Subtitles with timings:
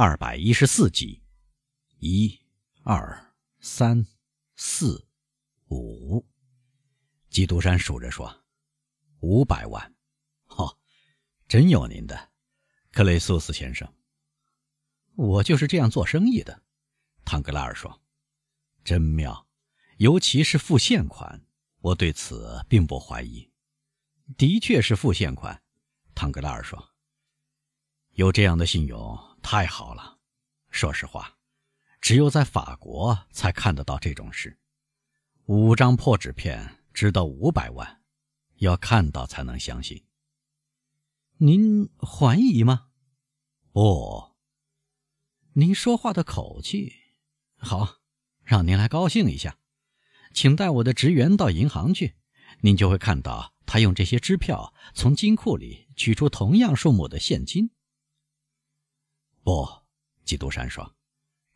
[0.00, 1.24] 二百一十四集。
[1.98, 2.38] 一、
[2.84, 4.06] 二、三、
[4.54, 5.08] 四、
[5.70, 6.24] 五。
[7.28, 8.44] 基督山数着说
[9.18, 9.96] ：“五百万。”
[10.54, 10.78] 哦，
[11.48, 12.30] 真有您的，
[12.92, 13.92] 克雷苏斯先生。
[15.16, 16.62] 我就是这样做生意的，
[17.24, 18.00] 唐格拉尔说
[18.84, 19.48] ：“真妙，
[19.96, 21.44] 尤其是付现款，
[21.80, 23.50] 我对此并不怀疑。
[24.36, 25.60] 的确是付现款。”
[26.14, 26.90] 唐格拉尔说
[28.14, 29.18] ：“有这样的信用
[29.50, 30.18] 太好了。
[30.68, 31.38] 说实话，
[32.02, 34.58] 只有在法国才看得到这种事。
[35.46, 38.02] 五张破纸片值得五百万，
[38.56, 40.04] 要看到才能相信。
[41.38, 42.88] 您怀疑吗？
[43.72, 44.36] 不。”
[45.56, 46.92] 您说话的口气，
[47.56, 48.00] 好，
[48.44, 49.56] 让您来高兴一下，
[50.34, 52.16] 请带我的职员到银行去，
[52.60, 57.70] 您就会看到他用这些支票从金库里取出同样数目的现金。
[59.48, 59.66] 不，
[60.26, 60.94] 基督山说，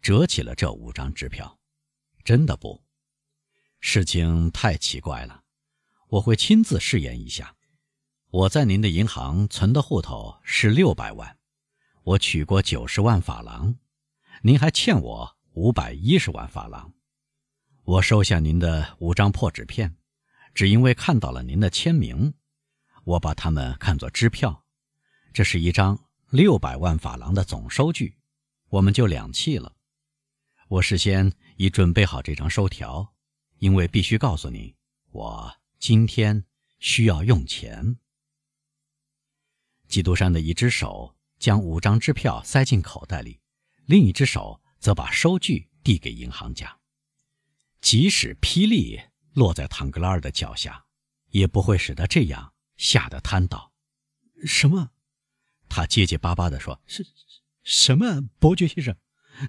[0.01, 1.61] 折起了这五张支票，
[2.25, 2.83] 真的不，
[3.81, 5.43] 事情太奇怪了，
[6.09, 7.55] 我会亲自试验一下。
[8.31, 11.37] 我在您的银行存的户头是六百万，
[12.03, 13.77] 我取过九十万法郎。
[14.41, 16.95] 您还欠我五百一十万法郎，
[17.85, 19.99] 我收下您的五张破纸片，
[20.55, 22.33] 只因为看到了您的签名，
[23.05, 24.65] 我把它们看作支票。
[25.35, 28.17] 这是一张六百万法郎的总收据，
[28.71, 29.77] 我们就两讫了。
[30.67, 33.13] 我事先已准备好这张收条，
[33.59, 34.75] 因为必须告诉你，
[35.11, 36.47] 我今天
[36.79, 37.99] 需要用钱。
[39.89, 43.39] 基督山的一只手将五张支票塞进口袋里。
[43.85, 46.81] 另一只手则把收据递给银行家。
[47.83, 48.99] 即使霹雳
[49.35, 50.87] 落在唐格拉尔的脚下，
[51.29, 53.75] 也不会使他这样吓得瘫倒。
[54.47, 54.93] 什么？
[55.75, 57.07] 他结结巴巴地说：“是，
[57.63, 58.21] 什么？
[58.39, 58.95] 伯爵先生，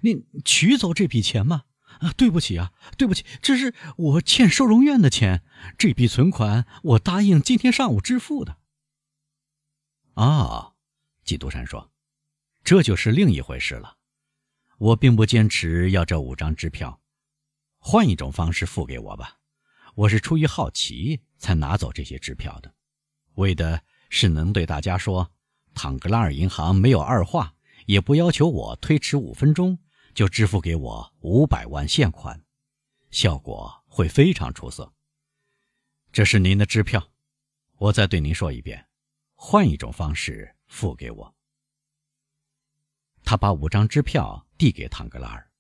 [0.04, 1.66] 您取走这笔钱吗？
[2.00, 5.44] 啊，对不起啊，对不起，这是我欠收容院的钱。
[5.78, 8.58] 这笔存款我答应今天上午支付的。”
[10.16, 10.76] 啊，
[11.26, 11.92] 基督山说
[12.64, 13.98] ：“这就是另一回事了。”
[14.80, 17.02] 我并不坚持要这五张支票，
[17.80, 19.40] 换一种方式付给我吧。
[19.96, 22.74] 我是出于好奇才拿走这些支票的，
[23.36, 25.33] 为的是能对大家说，
[25.74, 27.54] 唐格拉尔银行没有二话，
[27.86, 29.78] 也不要求我推迟五分钟
[30.14, 32.44] 就支付给我五百万现款，
[33.12, 34.94] 效果会非常出色。
[36.12, 37.10] 这是您的支票，
[37.78, 38.88] 我再对您说一遍，
[39.36, 41.36] 换一种方式付给我。
[43.24, 44.46] 他把五张支票。
[44.56, 45.52] 递给唐格拉尔，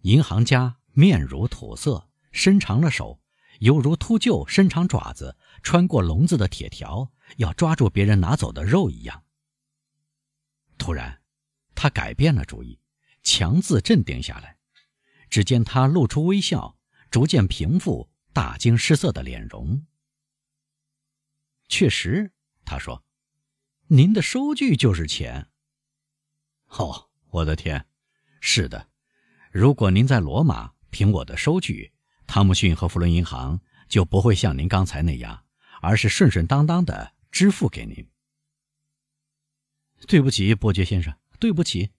[0.00, 3.20] 银行家面如土色，伸长了手，
[3.60, 9.22] 犹如秃鹫伸长爪子穿过笼子的铁条，要抓住别人拿走的肉一样。
[10.80, 11.20] 突然，
[11.74, 12.80] 他改变了主意，
[13.22, 14.56] 强自镇定下来。
[15.28, 16.78] 只见他露出微笑，
[17.10, 19.86] 逐渐平复大惊失色的脸容。
[21.68, 22.32] 确实，
[22.64, 23.04] 他说
[23.88, 25.48] ：“您的收据就是钱。”
[26.78, 27.86] 哦，我的天！
[28.40, 28.88] 是的，
[29.52, 31.92] 如果您在罗马凭我的收据，
[32.26, 35.44] 汤姆逊和弗伦银行就不会像您刚才那样，
[35.82, 38.09] 而是顺顺当当的支付给您。
[40.06, 41.90] 对不起，伯爵先生，对不起。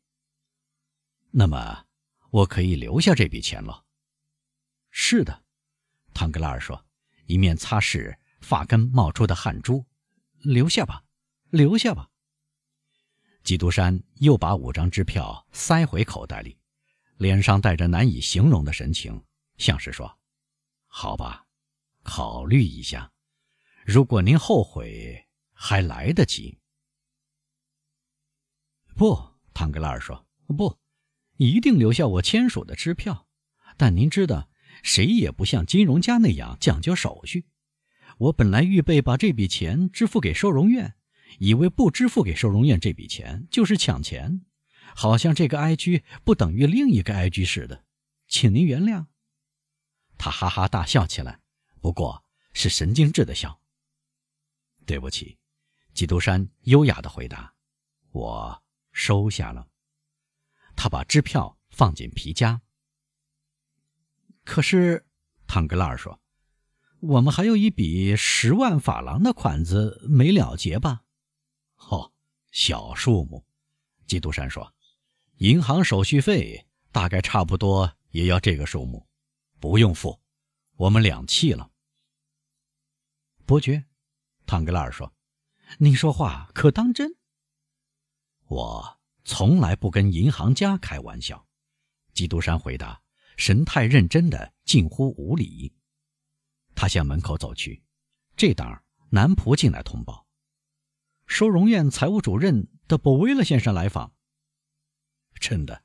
[1.32, 1.86] 那么，
[2.30, 3.86] 我可以留下这笔钱了。
[4.90, 5.44] 是的，
[6.14, 6.86] 唐格拉尔说，
[7.26, 9.86] 一面擦拭发根冒出的汗珠。
[10.40, 11.04] 留下吧，
[11.52, 12.10] 留下吧。
[13.44, 16.58] 基督山又把五张支票塞回口袋里，
[17.18, 19.24] 脸上带着难以形容的神情，
[19.58, 20.20] 像是说
[20.88, 21.46] ：“好吧，
[22.04, 23.12] 考虑一下。
[23.86, 26.58] 如果您后悔，还来得及。”
[29.02, 29.20] 不，
[29.52, 30.78] 唐格拉尔说：“不，
[31.38, 33.26] 一定留下我签署的支票。
[33.76, 34.48] 但您知道，
[34.84, 37.48] 谁也不像金融家那样讲究手续。
[38.20, 40.94] 我本来预备把这笔钱支付给收容院。”
[41.40, 44.46] 以为不支付给收容院这笔钱就是抢钱，
[44.94, 47.84] 好像这个哀居不等于另一个哀居似的，
[48.28, 49.08] 请您原谅。
[50.16, 51.40] 他哈哈大笑起来，
[51.80, 52.24] 不过
[52.54, 53.60] 是神经质的笑。
[54.86, 55.40] 对不起，
[55.96, 57.56] 基督山优雅的回答
[58.12, 58.61] ：“我
[58.92, 59.68] 收下了。”
[60.76, 62.62] 他把支票放进皮夹。
[64.44, 65.06] 可是，
[65.46, 66.20] 唐格拉尔说
[67.00, 71.04] ：“我们还有一笔十万法郎的款子没了结吧？”
[71.90, 72.12] 哦，
[72.52, 73.46] 小数目，
[74.08, 74.74] 基督山说
[75.38, 79.08] ：“银行手续费大概差不多也要这个数目，
[79.60, 80.20] 不用付，
[80.78, 81.72] 我们两气了。”
[83.46, 83.86] 伯爵，
[84.48, 85.14] 唐格拉尔说
[85.78, 87.16] ：“你说话可当真？”
[88.52, 91.48] 我从来不跟银行家开玩笑。
[92.14, 93.02] 基督山回答，
[93.38, 95.74] 神态认真的近乎无礼。
[96.76, 97.82] 他向门口走去，
[98.36, 100.28] 这当男仆进来通报，
[101.28, 104.14] 收容院财务主任的博威勒先生来访。
[105.40, 105.82] 真的，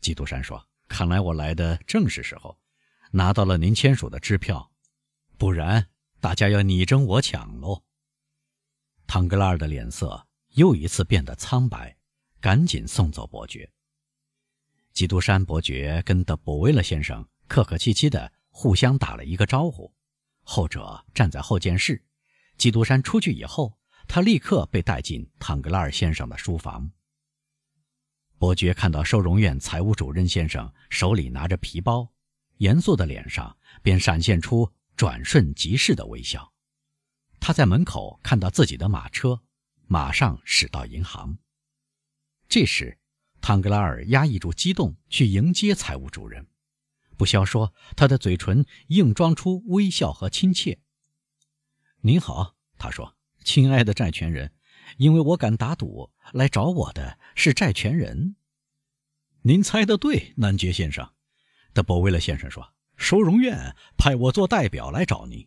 [0.00, 2.58] 基督山说：“看来我来的正是时候，
[3.12, 4.72] 拿到了您签署的支票，
[5.36, 5.88] 不然
[6.18, 7.84] 大家要你争我抢喽。”
[9.06, 11.96] 唐格拉尔的脸色又一次变得苍白，
[12.40, 13.70] 赶紧送走伯爵。
[14.92, 19.92] 基督山伯爵跟德博威勒先生客客气气的互相打了一个招呼，
[20.42, 22.04] 后者站在后见室。
[22.56, 26.90] 基督山出去以后，他立刻被带进唐格拉尔先生的书房。
[28.38, 32.12] 伯爵看到收容院财务主任先生手里拿着皮包，
[32.56, 36.52] 严肃的脸上便闪现出转瞬即逝的微笑。
[37.38, 39.40] 他在门口看到自己的马车，
[39.86, 41.38] 马上驶到银行。
[42.48, 42.98] 这时，
[43.40, 46.46] 唐格拉尔压抑住激动去迎接财务主任，
[47.16, 50.78] 不消说，他的嘴唇硬装出微笑和亲切。
[52.00, 54.52] “您好。”他说，“亲爱的债权人。”
[54.96, 58.36] 因为我敢打赌，来找我的是债权人。
[59.42, 61.10] 您猜得对，男爵先生。
[61.74, 65.46] 德伯威勒先生说：“收容院派我做代表来找您。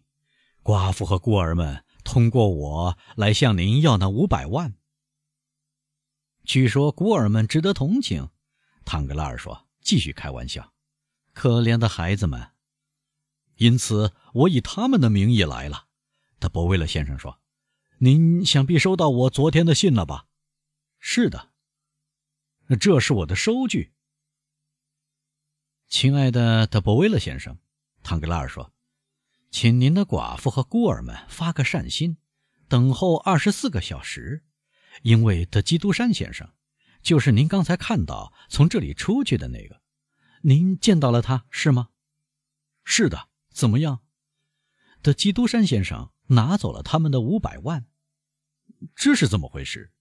[0.62, 4.76] 寡妇和孤儿们通过我来向您要那五百万。
[6.44, 8.30] 据说孤儿们值得同情。”
[8.86, 10.74] 唐格拉尔说：“继续开玩笑，
[11.34, 12.52] 可怜的孩子们。
[13.56, 15.88] 因此，我以他们的名义来了。”
[16.40, 17.38] 德博威勒先生说。
[18.04, 20.26] 您想必收到我昨天的信了吧？
[20.98, 21.52] 是的，
[22.80, 23.94] 这是我的收据。
[25.88, 27.60] 亲爱的德博威勒先生，
[28.02, 28.74] 唐格拉尔说
[29.52, 32.18] ：“请您的寡妇和孤儿们发个善心，
[32.68, 34.44] 等候二十四个小时，
[35.02, 36.50] 因为德基督山先生，
[37.02, 39.82] 就是您刚才看到从这里出去的那个，
[40.42, 41.90] 您见到了他是吗？
[42.84, 43.30] 是的。
[43.54, 44.00] 怎么样？
[45.02, 47.86] 德基督山先生拿走了他们的五百万。”
[48.96, 49.92] 这是怎么回事？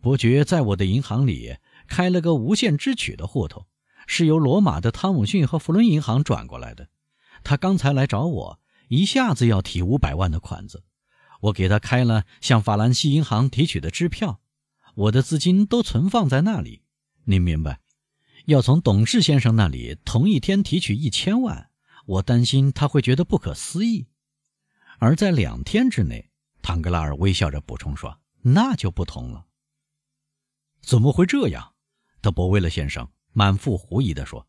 [0.00, 3.68] 伯爵在我的银行里开了个无限支取的户头，
[4.08, 6.90] 是由罗马的汤姆逊和弗伦银行转过来的。
[7.44, 10.82] 他刚才来找我，一下子要提五百万的款子，
[11.44, 14.40] 我给他开了向法兰西银行提取的支票，
[14.94, 16.82] 我的资金都存放在那里。
[17.24, 17.80] 您明白？
[18.46, 21.70] 要从董事先生那里同一天提取一千万，
[22.06, 24.06] 我担心他会觉得不可思议，
[24.98, 26.30] 而在两天之内。
[26.62, 29.44] 唐格拉尔微笑着补充说：“那就不同了。
[30.80, 31.74] 怎么会这样？”
[32.22, 34.48] 德博威勒先生满腹狐疑地说：“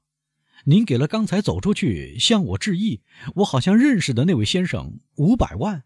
[0.64, 3.02] 您给了刚才走出去向我致意，
[3.36, 5.84] 我好像认识的那位先生五百万。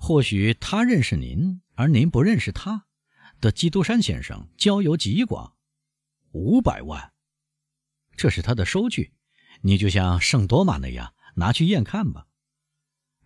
[0.00, 2.86] 或许他认识您，而您不认识他。
[3.38, 5.54] 的基督山先生交游极广，
[6.32, 7.12] 五百万，
[8.16, 9.12] 这是他的收据，
[9.60, 12.26] 你就像圣多玛那样拿去验看吧。”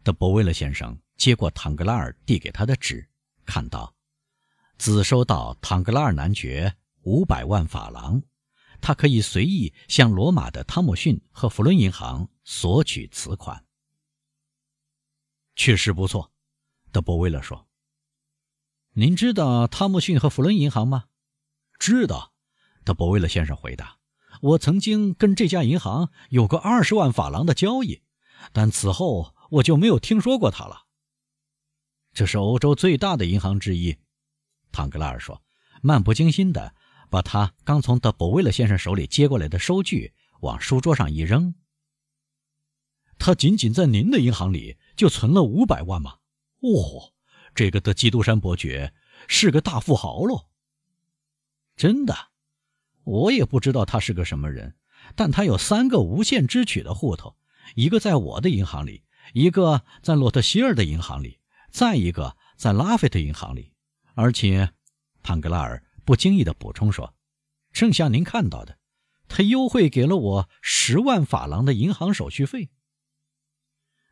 [0.04, 1.00] 的博威勒先生。
[1.16, 3.08] 接过唐格拉尔递给他的纸，
[3.46, 3.94] 看到，
[4.76, 8.20] 子收到唐格拉尔男爵五百万法郎，
[8.80, 13.64] 他可以随意向罗马的汤姆逊和弗伦银行索取此款。
[15.54, 16.33] 确实不错，
[16.94, 17.66] 德博威勒说。
[18.92, 21.06] 您知道汤姆逊和弗伦银行吗？
[21.76, 22.32] 知道，
[22.84, 23.98] 德博威勒先生回答。
[24.40, 28.02] 我曾经跟这家银行有过二十万法郎的交易，
[28.52, 30.84] 但此后我就没有听说过他了。
[32.12, 33.96] 这是欧洲最大的银行之一，
[34.70, 35.42] 唐格拉尔说，
[35.82, 36.76] 漫不经心地
[37.10, 41.56] 把他刚从德博威勒先生手里接过来的收据往书桌上一扔。
[43.18, 46.18] 他仅仅在您的银行里就存了五百万吗？
[46.64, 47.12] 哦，
[47.54, 48.94] 这个的基督山伯爵
[49.28, 50.48] 是个大富豪喽。
[51.76, 52.30] 真的，
[53.04, 54.76] 我也不知道他是个什么人，
[55.14, 57.36] 但他有三个无限支取的户头，
[57.74, 61.40] 一个在我的银行里，一个在洛特希尔的银行里。
[61.70, 63.72] 再一个，在拉菲特银行里，
[64.14, 64.70] 而且，
[65.24, 67.16] 潘格拉尔不经意地补充说
[67.74, 68.78] ：“正像您看到的，
[69.26, 72.70] 他优惠给了我十万法郎的银行手续费。”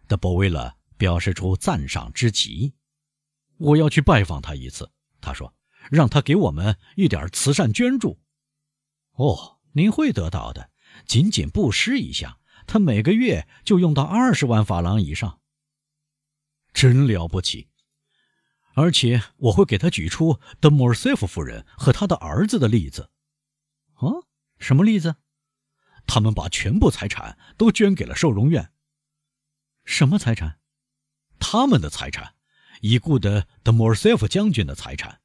[0.08, 2.74] 德博威了表示出赞赏之极
[3.58, 5.52] ：“我要去拜访他一次。”他说
[5.90, 8.20] ：“让他给我们一点慈善捐助。”
[9.18, 10.70] 哦，您会得到的，
[11.04, 15.40] 仅仅布施一下，他每个月就用到二十万法郎以上。
[16.72, 17.68] 真了不起，
[18.74, 23.10] 而且我会给他举出德莫尔塞夫夫人和他的儿子的例子。
[23.94, 24.06] 啊，
[24.60, 25.16] 什么例子？
[26.06, 28.70] 他们把全部财产都捐给了收容院。
[29.84, 30.60] 什么财产？
[31.54, 32.34] 他们的财产，
[32.80, 35.20] 已故的德莫尔塞夫将军的财产。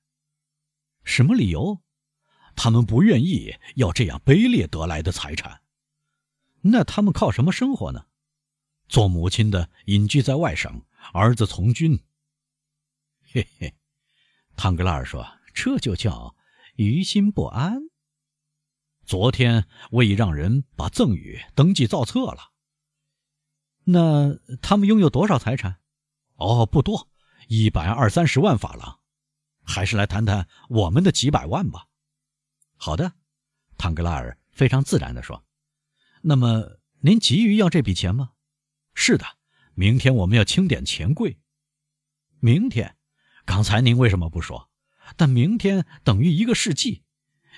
[1.05, 1.81] 什么理由？
[2.53, 5.61] 他们不愿意要这样卑劣得来的财产。
[6.63, 8.07] 那他们靠什么生活呢？
[8.89, 11.97] 做母亲的隐居在外省，儿子从军。
[13.31, 13.73] 嘿嘿，
[14.57, 16.35] 汤格拉尔说：“这就叫
[16.75, 17.83] 于心不安。”
[19.07, 22.51] 昨天我已让人把赠与登记造册了。
[23.85, 25.79] 那他们拥有多少财产？
[26.37, 27.09] 哦，不多，
[27.47, 28.99] 一百二三十万法郎。
[29.63, 31.87] 还是来谈谈我们的几百万吧。
[32.77, 33.11] 好的，
[33.77, 35.43] 唐格拉尔非常自然地说。
[36.21, 38.31] 那么您急于要这笔钱吗？
[38.93, 39.25] 是的，
[39.73, 41.37] 明天我们要清点钱柜。
[42.39, 42.95] 明天？
[43.45, 44.69] 刚才您为什么不说？
[45.15, 47.03] 但明天等于一个世纪。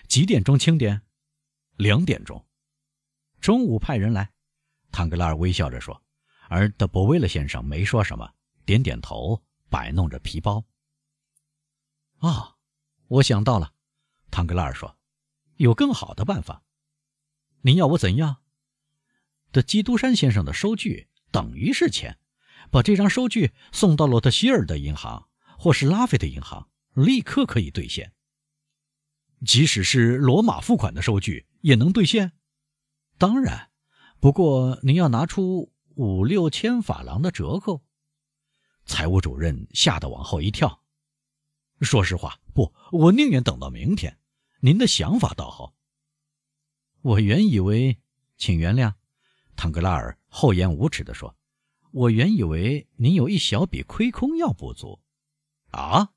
[0.08, 1.02] 几点钟清点？
[1.76, 2.46] 两点钟。
[3.40, 4.32] 中午派人来。
[4.92, 6.02] 唐格拉尔微笑着说。
[6.48, 8.34] 而德博威勒先生没说什么，
[8.70, 10.64] 点点头，摆弄着皮包。
[12.20, 12.58] 啊，
[13.08, 13.74] 我想到了，
[14.30, 14.96] 唐格拉尔说
[15.58, 16.62] ：“有更好的办法。
[17.62, 18.44] 您要我怎样？
[19.52, 22.20] 的基督山先生的收据等于是钱，
[22.70, 28.14] 把这张收据送到洛特希尔的银行或是拉菲的银行，立刻可以兑现。
[29.48, 32.34] 即使是罗马付款的收据也能兑现。
[33.18, 33.72] 当然，
[34.20, 37.84] 不过您要拿出。”五六千法郎的折扣，
[38.90, 40.82] 财务主任吓得往后一跳。
[41.82, 44.18] 说实话，不，我宁愿等到明天。
[44.62, 45.76] 您的想法倒好。
[47.02, 48.00] 我原以为，
[48.36, 48.92] 请原谅，
[49.56, 51.34] 唐格拉尔厚颜无耻地说
[51.94, 55.00] ：“我原以为您有一小笔亏空要补足。”
[55.70, 56.10] 啊，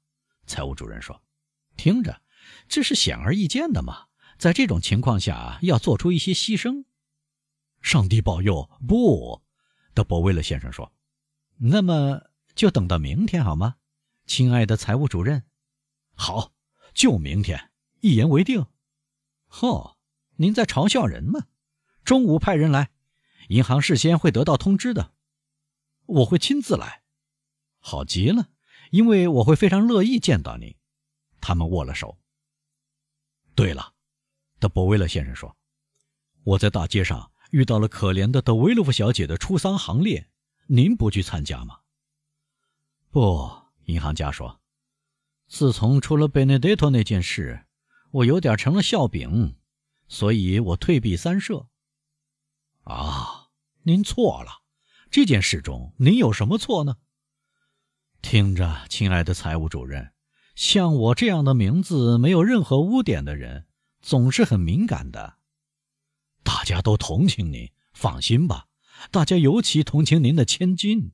[0.47, 1.23] 财务主任说
[1.77, 2.23] ：“听着，
[2.69, 4.07] 这是显而易见的嘛。
[4.39, 6.87] 在这种情况下，要做出一些牺牲。
[7.83, 9.43] 上帝保佑，不。”
[9.93, 10.91] 德伯威勒先生说
[11.61, 13.77] ：“那么就等到明天好吗，
[14.27, 15.45] 亲爱的财务主任？
[16.15, 16.53] 好，
[16.95, 18.67] 就明天，一言为定。
[19.49, 19.97] 嚯，
[20.37, 21.47] 您在嘲笑人吗？
[22.05, 22.91] 中午派人来，
[23.49, 25.15] 银行事先会得到通知的。
[26.07, 27.03] 我会亲自来，
[27.79, 28.49] 好极了，
[28.91, 30.75] 因为我会非常乐意见到您。”
[31.41, 32.19] 他们握了手。
[33.55, 33.95] 对了，
[34.59, 35.57] 德伯威勒先生说
[36.45, 40.31] ：“我在大街上。”遇到了可怜的德维洛夫小姐的出丧行列，
[40.69, 41.81] 您不去参加吗？
[43.13, 43.51] 不，
[43.85, 44.59] 银行家说，
[45.47, 47.67] 自从出了贝内德托那件事，
[48.11, 49.55] 我有点成了笑柄，
[50.09, 51.67] 所以我退避三舍。
[52.85, 53.49] 啊，
[53.83, 54.63] 您错了，
[55.11, 56.97] 这件事中您有什么错呢？
[58.23, 60.15] 听着，亲爱的财务主任，
[60.55, 63.67] 像我这样的名字没有任何污点的人，
[64.01, 65.37] 总是很敏感的。
[66.43, 68.69] 大家都同情您，放心吧。
[69.11, 71.13] 大家尤其同情您的千金。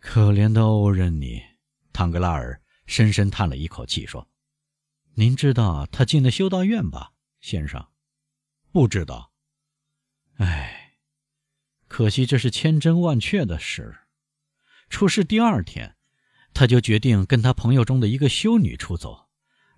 [0.00, 1.40] 可怜的欧仁尼，
[1.92, 4.28] 唐格拉尔深深叹了一口气，说
[5.14, 7.86] ：“您知道他进了修道院吧，先生？
[8.72, 9.32] 不知道。
[10.38, 10.96] 唉，
[11.86, 13.98] 可惜这是千真万确的事。
[14.88, 15.96] 出事第二天，
[16.54, 19.28] 他就决定跟他朋友中的一个修女出走，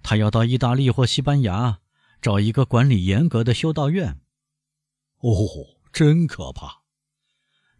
[0.02, 1.80] 他要到意大利或西班牙。”
[2.22, 4.20] 找一个管理严格的修道院。
[5.22, 5.34] 哦，
[5.92, 6.81] 真可怕！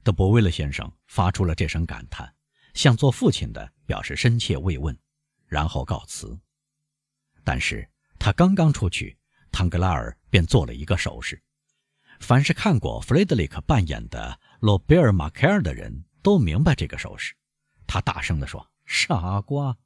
[0.04, 2.35] 德伯威勒先生发出了这声感叹，
[2.75, 4.97] 向做父亲的表示深切慰问，
[5.47, 6.37] 然后告辞。
[7.44, 9.16] 但是他刚刚出去，
[9.52, 11.40] 唐格拉尔便做了一个手势。
[12.18, 17.35] 凡是看过弗雷德里克扮演的罗贝尔·马凯尔的人都明白这个手势。
[17.87, 19.76] 他大声地说：“傻瓜！”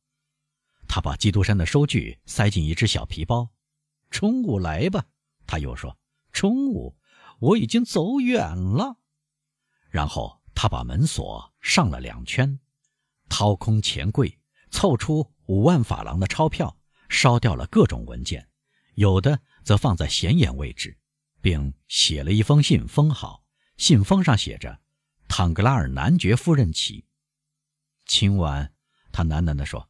[0.89, 3.51] 他把基督山的收据塞进一只小皮包。
[4.11, 5.05] 中午来吧，
[5.47, 5.99] 他又说
[6.33, 6.97] ：“中午
[7.41, 8.97] 我已经走远了。”
[9.97, 12.61] 然后他把门锁上了两圈，
[13.31, 14.39] 掏空钱柜，
[14.71, 16.77] 凑出五万法郎的钞票，
[17.09, 18.47] 烧掉了各种文件，
[18.97, 20.99] 有的则放在显眼位置，
[21.41, 23.47] 并写了一封信，封好。
[23.79, 24.83] 信封上写着
[25.29, 27.07] ：“唐格拉尔男爵夫人起。”
[28.05, 28.75] 今晚，
[29.11, 29.89] 他喃喃地说：“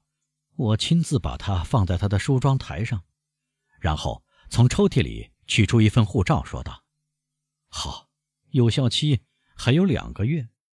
[0.54, 3.02] 我亲自把它放在他的梳妆台上。”
[3.80, 6.84] 然后从抽屉里取出一份护照，说道
[7.66, 8.08] ：“好，
[8.50, 9.22] 有效期
[9.56, 10.46] 还有两个月。”